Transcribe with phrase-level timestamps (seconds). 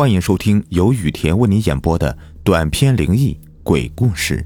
[0.00, 4.42] 欢迎收听由雨田为你演播的短篇灵异鬼故事。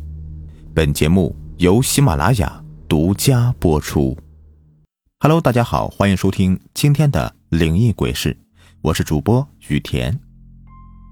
[0.74, 4.18] 本节目由喜马拉雅独家播出。
[5.20, 8.36] Hello，大家好，欢迎收听今天的灵异鬼事，
[8.82, 10.18] 我是主播雨田。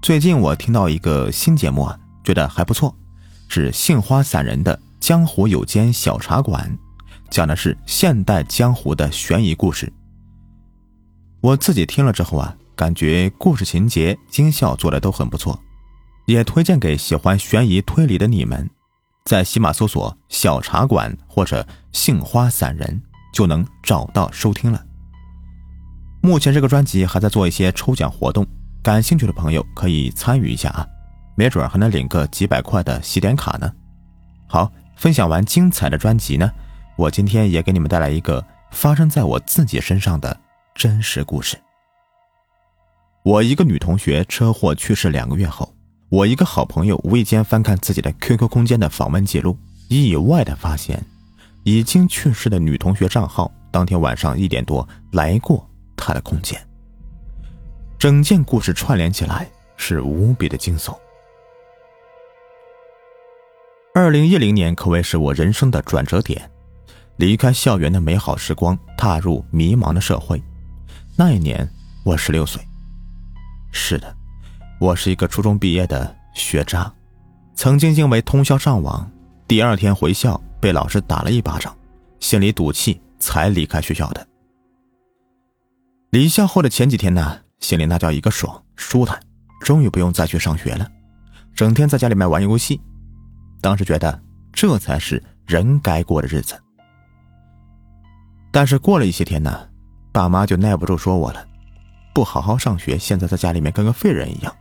[0.01, 2.93] 最近我听到一个新节目啊，觉得还不错，
[3.47, 6.69] 是杏花散人的《江湖有间小茶馆》，
[7.29, 9.93] 讲的是现代江湖的悬疑故事。
[11.39, 12.53] 我自己听了之后啊。
[12.75, 15.59] 感觉故事情节、音效做的都很不错，
[16.25, 18.69] 也推荐给喜欢悬疑推理的你们，
[19.25, 23.01] 在喜马搜索“小茶馆”或者“杏花散人”
[23.33, 24.83] 就能找到收听了。
[26.21, 28.45] 目前这个专辑还在做一些抽奖活动，
[28.81, 30.87] 感兴趣的朋友可以参与一下啊，
[31.35, 33.71] 没准还能领个几百块的喜点卡呢。
[34.47, 36.49] 好，分享完精彩的专辑呢，
[36.95, 40.39] 我今天也给你们带来一个发生在我自己身上的
[40.73, 41.57] 真实故事。
[43.23, 45.73] 我一个女同学车祸去世两个月后，
[46.09, 49.57] 我一个好朋友无意间翻看自己的 QQ 空间的访问记录，
[49.87, 51.01] 意外的发现，
[51.63, 56.59] 已经去世的女同学账号当天晚上一点多来过他的空间。
[57.97, 60.93] 整件故事串联起来是无比的惊悚。
[63.95, 66.51] 二零一零年可谓是我人生的转折点，
[67.15, 70.43] 离开校园的美好时光，踏入迷茫的社会。
[71.15, 71.65] 那一年
[72.03, 72.61] 我十六岁。
[73.75, 74.15] 是的，
[74.79, 76.93] 我是一个初中毕业的学渣，
[77.55, 79.11] 曾经因为通宵上网，
[79.47, 81.75] 第二天回校被老师打了一巴掌，
[82.19, 84.25] 心里赌气才离开学校的。
[86.11, 89.19] 离校后的前几天呢，心里那叫一个爽，舒坦，
[89.59, 90.87] 终于不用再去上学了，
[91.55, 92.79] 整天在家里面玩游戏，
[93.59, 94.21] 当时觉得
[94.53, 96.55] 这才是人该过的日子。
[98.51, 99.67] 但是过了一些天呢，
[100.11, 101.43] 爸妈就耐不住说我了。
[102.13, 104.55] 不好好上学，现在在家里面跟个废人一样，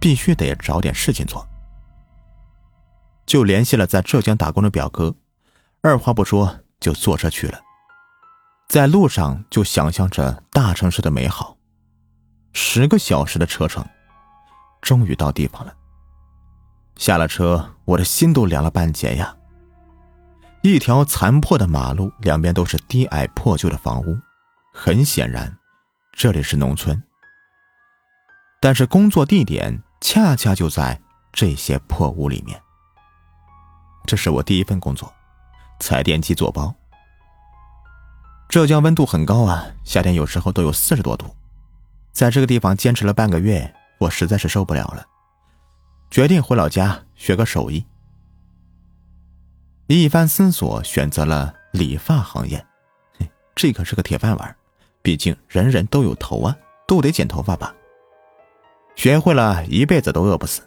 [0.00, 1.46] 必须得找点事情做。
[3.24, 5.14] 就联系了在浙江打工的表哥，
[5.82, 7.60] 二话不说就坐车去了。
[8.68, 11.56] 在路上就想象着大城市的美好，
[12.52, 13.84] 十个小时的车程，
[14.80, 15.72] 终于到地方了。
[16.96, 19.36] 下了车，我的心都凉了半截呀。
[20.62, 24.18] 一条残破的马路，两边都是低矮破旧的房屋，
[24.72, 25.56] 很显然。
[26.18, 27.02] 这里是农村，
[28.58, 30.98] 但是工作地点恰恰就在
[31.30, 32.58] 这些破屋里面。
[34.06, 35.12] 这是我第一份工作，
[35.78, 36.74] 踩电机做包。
[38.48, 41.36] 浙江温度很高啊，夏天有时候都有四十多度。
[42.12, 45.06] 在这个地方坚持了半个月，我实在是受不了了，
[46.10, 47.84] 决定回老家学个手艺。
[49.86, 52.66] 一番思索，选择了理发行业，
[53.54, 54.56] 这可是个铁饭碗。
[55.06, 57.72] 毕竟人人都有头啊，都得剪头发吧。
[58.96, 60.62] 学会了一辈子都饿不死。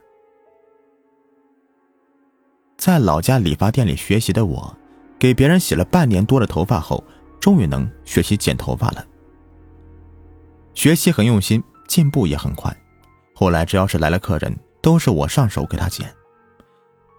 [2.77, 4.73] 在老家理发店里学习的我，
[5.19, 7.03] 给别人洗了半年多的头发后，
[7.41, 9.05] 终于能学习剪头发了。
[10.73, 12.73] 学习很用心，进步也很快。
[13.35, 16.09] 后来只要是来了客人，都是我上手给他剪，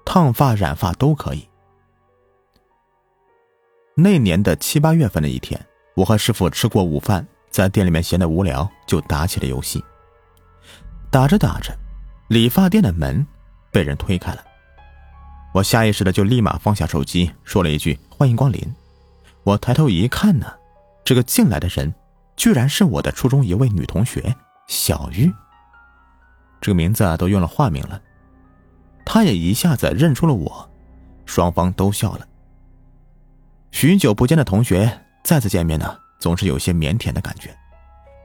[0.07, 1.47] 烫发、染发都可以。
[3.95, 5.61] 那年的七八月份的一天。
[5.95, 9.83] 我和师傅吃过午饭，在店里面闲得无聊，就打起了游戏。
[11.11, 11.77] 打着打着，
[12.29, 13.27] 理发店的门
[13.73, 14.45] 被人推开了，
[15.53, 18.75] 我下意识的就立马放下手机，说了一句“欢迎光临”。
[19.43, 20.47] 我抬头一看呢，
[21.05, 21.93] 这个进来的人
[22.37, 24.35] 居然是我的初中一位女同学
[24.69, 25.33] 小玉。
[26.61, 28.01] 这个名字啊都用了化名了，
[29.05, 30.71] 她也一下子认出了我，
[31.27, 32.27] 双方都笑了。
[33.73, 35.07] 许久不见的同学。
[35.23, 37.57] 再次见面呢，总是有些腼腆的感觉。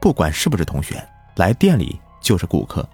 [0.02, 1.04] 不管是不是同学，
[1.36, 2.88] 来店里就是顾客。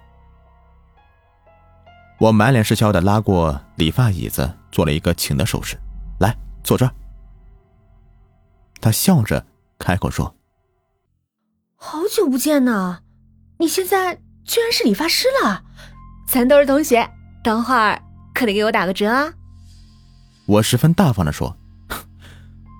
[2.18, 5.76] 我满脸是笑的拉过理发椅子，做了一个请的手势，
[6.20, 6.92] 来坐这儿。
[8.80, 9.44] 他笑着
[9.78, 10.34] 开口说
[11.76, 13.00] ：“好久不见呢，
[13.58, 14.14] 你现在
[14.44, 15.64] 居然是理发师了？
[16.26, 17.08] 咱都是同学，
[17.44, 18.00] 等会儿
[18.34, 19.32] 可得给我打个折啊！”
[20.46, 21.56] 我十分大方的说。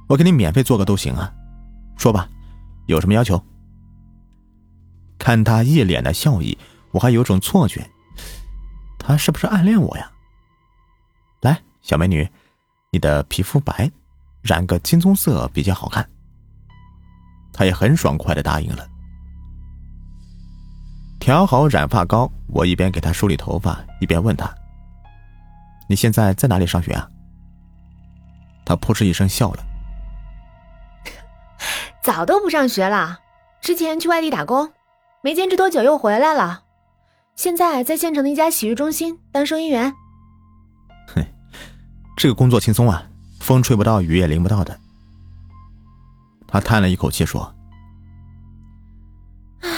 [0.08, 1.32] 我给你免费做个都行啊，
[1.96, 2.28] 说吧，
[2.86, 3.42] 有什么要求？
[5.18, 6.58] 看他一脸的笑意，
[6.90, 7.88] 我还有种错觉，
[8.98, 10.10] 他是不是暗恋我呀？
[11.40, 12.28] 来，小美女，
[12.90, 13.90] 你的皮肤白，
[14.42, 16.08] 染个金棕色比较好看。
[17.52, 18.88] 他也很爽快的答应了。
[21.20, 24.52] 调好染发膏，我一边给他梳理头发，一边问他
[25.88, 27.08] ：“你现在在哪里上学啊？”
[28.66, 29.64] 他扑哧一声笑了。
[32.02, 33.20] 早都不上学了，
[33.60, 34.72] 之前去外地打工，
[35.22, 36.64] 没坚持多久又回来了。
[37.36, 39.94] 现在在县城的一家洗浴中心当收银员。
[41.14, 41.24] 哼，
[42.16, 43.04] 这个工作轻松啊，
[43.40, 44.76] 风吹不到，雨也淋不到的。
[46.48, 47.54] 他叹了一口气说
[49.62, 49.70] ：“唉，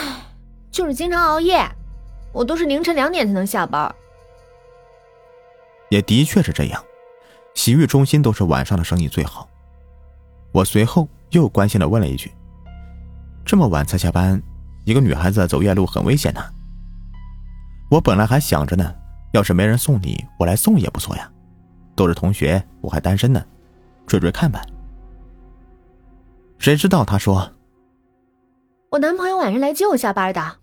[0.71, 1.71] 就是经常熬夜，
[2.33, 3.95] 我都是凌晨两点才能下班。”
[5.91, 6.83] 也的确是这样，
[7.55, 9.47] 洗浴中心都是晚上的生意最好。
[10.51, 12.33] 我随后又关心的问了一句
[13.45, 14.41] ：“这么晚才下班，
[14.85, 16.55] 一个女孩子走夜路很危险的。”
[17.91, 18.95] 我本来还想着呢，
[19.33, 21.31] 要是没人送你，我来送也不错呀。
[21.97, 23.45] 都是同学，我还单身呢，
[24.07, 24.63] 追追看吧。
[26.59, 27.53] 谁知道他说
[28.91, 30.57] ：“我男朋友晚上来接我下班的。”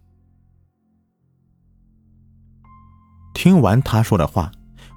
[3.34, 4.52] 听完他说的话，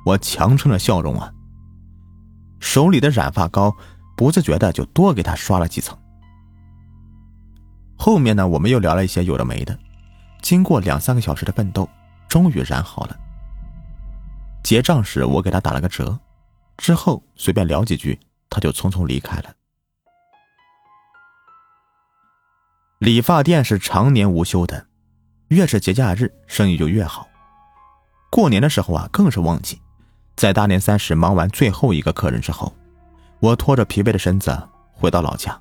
[0.07, 1.33] 我强撑着笑容啊，
[2.59, 3.77] 手里的染发膏
[4.17, 5.97] 不自觉的就多给他刷了几层。
[7.97, 9.79] 后面呢，我们又聊了一些有的没的，
[10.43, 11.89] 经过两三个小时的奋斗。
[12.27, 13.17] 终于染好了。
[14.65, 16.19] 结账时，我给他打了个折，
[16.77, 18.19] 之后随便聊几句，
[18.51, 19.53] 他就匆匆离开了。
[22.99, 24.85] 理发店是常年无休的，
[25.47, 27.29] 越是节假日，生意就越好。
[28.33, 29.81] 过年的时候啊，更是旺季。
[30.35, 32.75] 在大年三十忙完最后一个客人之后，
[33.45, 35.61] 我拖着疲惫的身子回到老家，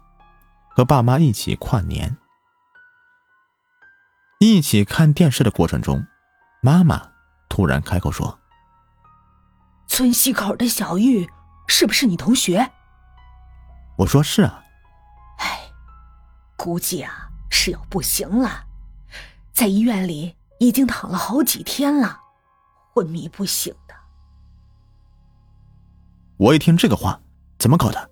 [0.70, 2.16] 和爸妈一起跨年。
[4.40, 6.06] 一起看电视的过程中。
[6.62, 7.12] 妈妈
[7.50, 8.40] 突然开口说
[9.86, 11.30] ：“村西口的小玉
[11.68, 12.72] 是不是你同学？”
[14.00, 14.64] 我说：“是啊。”
[15.40, 15.70] 哎，
[16.56, 18.66] 估计啊是要不行了，
[19.52, 22.22] 在医院里已经躺了好几天了，
[22.94, 23.94] 昏迷不醒的。
[26.38, 27.20] 我一听这个话，
[27.64, 28.10] 怎么搞的？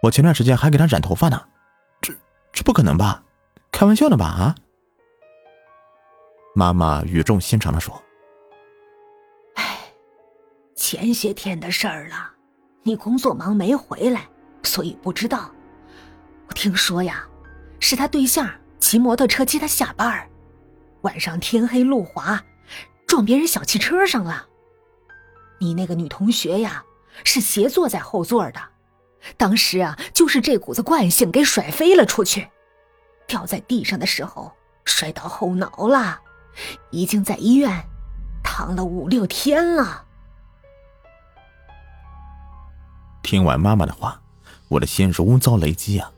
[0.00, 1.46] 我前段时间还给他染头发呢，
[2.00, 2.10] 这
[2.54, 3.22] 这不可能吧？
[3.70, 4.24] 开玩笑呢吧？
[4.24, 4.54] 啊？
[6.54, 8.02] 妈妈语重心长的说
[9.56, 9.78] ：“哎，
[10.74, 12.30] 前些天的事儿了，
[12.82, 14.26] 你工作忙没回来，
[14.62, 15.50] 所以不知道。
[16.48, 17.28] 我听说呀，
[17.80, 18.48] 是他对象
[18.78, 20.26] 骑摩托车接他下班，
[21.02, 22.42] 晚上天黑路滑，
[23.06, 24.46] 撞别人小汽车上了。
[25.60, 26.82] 你那个女同学呀，
[27.22, 28.60] 是斜坐在后座的，
[29.36, 32.48] 当时啊，就是这股子惯性给甩飞了出去，
[33.26, 34.52] 掉在地上的时候
[34.84, 36.20] 摔到后脑了。”
[36.92, 37.84] 已经在医院
[38.44, 40.04] 躺了五六天了。
[43.24, 44.22] 听完妈妈的话，
[44.68, 46.12] 我的心如遭雷击啊！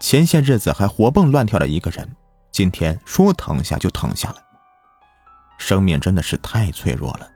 [0.00, 2.16] 前些日子还活蹦乱跳的一个人，
[2.50, 4.36] 今天说躺下就躺下了。
[5.58, 7.30] 生命真的是太脆弱了。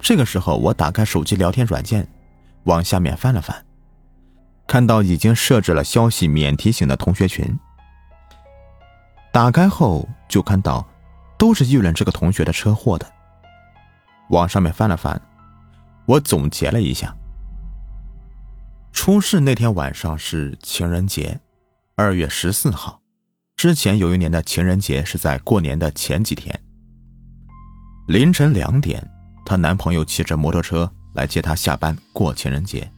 [0.00, 2.12] 这个时候，我打开手机聊天软件，
[2.64, 3.64] 往下面翻了翻，
[4.66, 7.58] 看到已经设置了消息免提醒的同学群。
[9.32, 10.86] 打开后就看到，
[11.38, 13.10] 都是议论这个同学的车祸的。
[14.30, 15.20] 往上面翻了翻，
[16.06, 17.14] 我总结了一下：
[18.92, 21.40] 出事那天晚上是情人节，
[21.96, 23.00] 二月十四号。
[23.56, 26.58] 之前有一年的情人节是在过年的前几天。
[28.08, 29.08] 凌晨两点，
[29.44, 32.90] 她男朋友骑着摩托车来接她下班过情人节，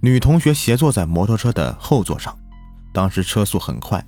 [0.00, 2.36] 女同学斜坐在摩托车的后座上，
[2.92, 4.04] 当时车速很快。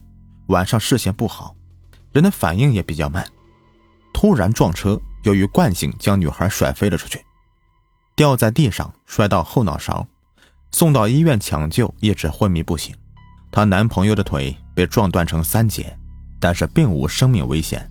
[0.48, 1.54] 晚上视线不好，
[2.12, 3.26] 人的反应也比较慢，
[4.12, 7.24] 突然撞车，由于惯性将女孩甩飞了出去，
[8.16, 10.06] 掉在地上摔到后脑勺，
[10.72, 12.94] 送到医院抢救，一直昏迷不醒。
[13.50, 15.96] 她男朋友的腿被撞断成三截，
[16.40, 17.88] 但是并无生命危险。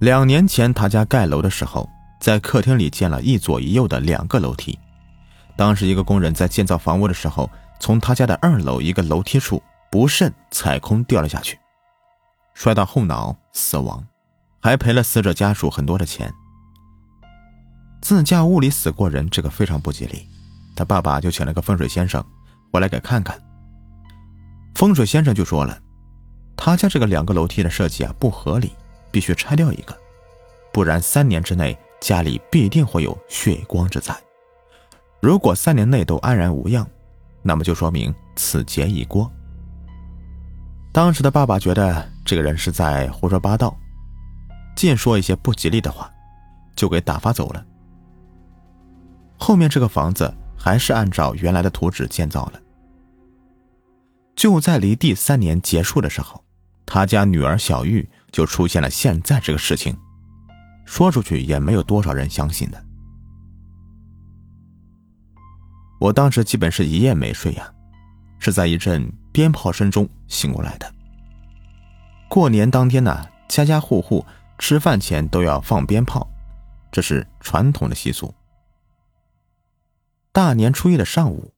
[0.00, 1.88] 两年前他家盖楼的时候，
[2.20, 4.78] 在客厅里建了一左一右的两个楼梯，
[5.56, 9.62] 当时一个工人在建造房屋的时候，从他家的二楼一个楼梯处。
[9.90, 11.58] 不慎踩空掉了下去，
[12.52, 14.06] 摔到后脑死亡，
[14.60, 16.30] 还赔了死者家属很多的钱。
[18.02, 20.28] 自家屋里死过人，这个非常不吉利，
[20.76, 22.22] 他爸爸就请了个风水先生
[22.70, 23.40] 过来给看看。
[24.74, 25.80] 风水先生就说了，
[26.54, 28.74] 他家这个两个楼梯的设计啊不合理，
[29.10, 29.98] 必须拆掉一个，
[30.70, 34.14] 不然三年之内家里必定会有血光之灾。
[35.20, 36.86] 如果三年内都安然无恙，
[37.42, 39.30] 那么就说明此劫已过。
[40.92, 43.76] 当时的爸爸觉得这个人是在胡说八道，
[44.76, 46.10] 尽说一些不吉利的话，
[46.76, 47.64] 就给打发走了。
[49.36, 52.60] 后面这个房子还是按照原来的图纸建造了。
[54.34, 56.42] 就在离第三年结束的时候，
[56.86, 59.96] 他家女儿小玉就出现了现在这个事情，
[60.88, 62.82] 说出去也没有多少人相信的。
[66.00, 67.72] 我当时基本是一夜没睡呀。
[68.40, 70.88] 是在一阵鞭炮声中醒过来的。
[72.30, 74.24] 过年当天呢，家家户户
[74.58, 76.24] 吃饭前都要放鞭炮，
[76.92, 78.32] 这是传统的习俗。
[80.30, 81.52] 大年初一的上午，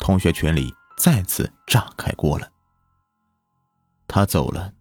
[0.00, 2.50] 同学群里再次炸开锅了。
[4.08, 4.72] 他走了，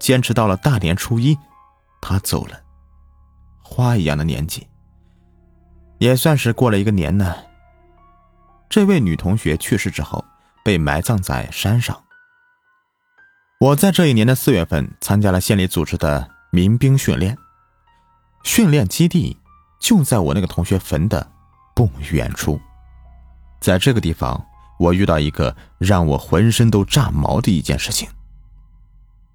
[0.00, 1.38] 坚持到了大年初一，
[2.00, 2.60] 他走了。
[3.72, 4.66] 花一样的年纪，
[5.96, 7.34] 也算是过了一个年呢。
[8.68, 10.22] 这位女同学去世之后，
[10.62, 11.98] 被埋葬在山上。
[13.58, 17.38] 我在这一年的四月份参加了县里组织的民兵训练，
[18.42, 19.38] 训练基地
[19.80, 21.26] 就在我那个同学坟的
[21.74, 22.60] 不远处。
[23.58, 24.44] 在这个地方，
[24.78, 28.06] 我遇到一个让我浑身都炸毛的一件事情。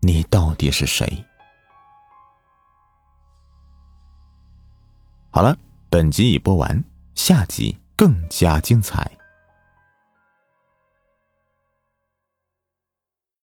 [0.01, 1.25] 你到底是谁？
[5.37, 5.55] 好了，
[5.87, 9.16] 本集已播完，下集更加精彩。